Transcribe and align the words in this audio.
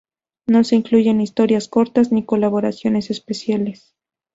No 0.47 0.63
se 0.63 0.75
incluyen 0.77 1.21
historias 1.21 1.67
cortas 1.67 2.11
ni 2.11 2.25
colaboraciones 2.25 3.11
especiales. 3.11 3.93